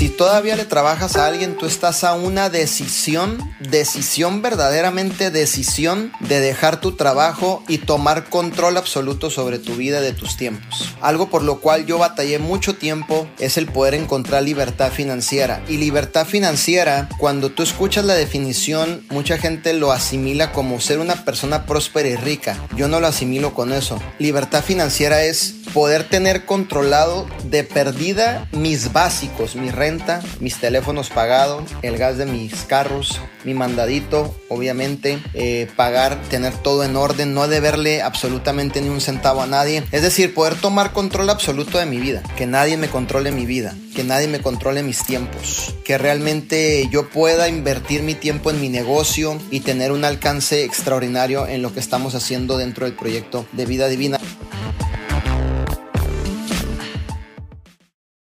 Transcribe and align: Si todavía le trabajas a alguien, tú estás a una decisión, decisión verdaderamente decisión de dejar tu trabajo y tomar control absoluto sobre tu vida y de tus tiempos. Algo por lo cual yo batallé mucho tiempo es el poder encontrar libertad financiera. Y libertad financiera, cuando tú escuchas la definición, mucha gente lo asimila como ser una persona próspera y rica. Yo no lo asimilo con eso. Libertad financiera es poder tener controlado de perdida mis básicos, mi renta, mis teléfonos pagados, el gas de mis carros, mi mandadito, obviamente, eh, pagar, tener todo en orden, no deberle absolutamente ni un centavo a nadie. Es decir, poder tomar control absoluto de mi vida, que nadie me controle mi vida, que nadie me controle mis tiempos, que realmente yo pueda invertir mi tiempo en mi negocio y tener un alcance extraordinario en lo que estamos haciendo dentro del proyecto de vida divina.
Si 0.00 0.08
todavía 0.08 0.56
le 0.56 0.64
trabajas 0.64 1.16
a 1.16 1.26
alguien, 1.26 1.58
tú 1.58 1.66
estás 1.66 2.04
a 2.04 2.14
una 2.14 2.48
decisión, 2.48 3.36
decisión 3.60 4.40
verdaderamente 4.40 5.30
decisión 5.30 6.10
de 6.20 6.40
dejar 6.40 6.80
tu 6.80 6.92
trabajo 6.92 7.62
y 7.68 7.76
tomar 7.76 8.30
control 8.30 8.78
absoluto 8.78 9.28
sobre 9.28 9.58
tu 9.58 9.74
vida 9.74 10.00
y 10.00 10.02
de 10.04 10.14
tus 10.14 10.38
tiempos. 10.38 10.94
Algo 11.02 11.28
por 11.28 11.42
lo 11.42 11.60
cual 11.60 11.84
yo 11.84 11.98
batallé 11.98 12.38
mucho 12.38 12.76
tiempo 12.76 13.28
es 13.38 13.58
el 13.58 13.66
poder 13.66 13.92
encontrar 13.92 14.42
libertad 14.42 14.90
financiera. 14.90 15.62
Y 15.68 15.76
libertad 15.76 16.26
financiera, 16.26 17.10
cuando 17.18 17.50
tú 17.50 17.62
escuchas 17.62 18.06
la 18.06 18.14
definición, 18.14 19.04
mucha 19.10 19.36
gente 19.36 19.74
lo 19.74 19.92
asimila 19.92 20.50
como 20.52 20.80
ser 20.80 20.98
una 20.98 21.26
persona 21.26 21.66
próspera 21.66 22.08
y 22.08 22.16
rica. 22.16 22.56
Yo 22.74 22.88
no 22.88 23.00
lo 23.00 23.06
asimilo 23.06 23.52
con 23.52 23.70
eso. 23.70 24.00
Libertad 24.18 24.64
financiera 24.64 25.24
es 25.24 25.56
poder 25.72 26.04
tener 26.04 26.44
controlado 26.44 27.26
de 27.44 27.64
perdida 27.64 28.48
mis 28.52 28.92
básicos, 28.92 29.56
mi 29.56 29.70
renta, 29.70 30.22
mis 30.40 30.56
teléfonos 30.56 31.10
pagados, 31.10 31.70
el 31.82 31.96
gas 31.96 32.18
de 32.18 32.26
mis 32.26 32.54
carros, 32.64 33.20
mi 33.44 33.54
mandadito, 33.54 34.34
obviamente, 34.48 35.18
eh, 35.34 35.68
pagar, 35.76 36.20
tener 36.28 36.52
todo 36.54 36.84
en 36.84 36.96
orden, 36.96 37.34
no 37.34 37.48
deberle 37.48 38.02
absolutamente 38.02 38.80
ni 38.80 38.88
un 38.88 39.00
centavo 39.00 39.42
a 39.42 39.46
nadie. 39.46 39.84
Es 39.92 40.02
decir, 40.02 40.34
poder 40.34 40.54
tomar 40.54 40.92
control 40.92 41.30
absoluto 41.30 41.78
de 41.78 41.86
mi 41.86 41.98
vida, 41.98 42.22
que 42.36 42.46
nadie 42.46 42.76
me 42.76 42.88
controle 42.88 43.32
mi 43.32 43.46
vida, 43.46 43.74
que 43.94 44.04
nadie 44.04 44.28
me 44.28 44.40
controle 44.40 44.82
mis 44.82 45.04
tiempos, 45.04 45.74
que 45.84 45.98
realmente 45.98 46.88
yo 46.90 47.08
pueda 47.08 47.48
invertir 47.48 48.02
mi 48.02 48.14
tiempo 48.14 48.50
en 48.50 48.60
mi 48.60 48.68
negocio 48.68 49.38
y 49.50 49.60
tener 49.60 49.92
un 49.92 50.04
alcance 50.04 50.64
extraordinario 50.64 51.46
en 51.46 51.62
lo 51.62 51.72
que 51.72 51.80
estamos 51.80 52.14
haciendo 52.14 52.58
dentro 52.58 52.86
del 52.86 52.94
proyecto 52.94 53.46
de 53.52 53.66
vida 53.66 53.88
divina. 53.88 54.18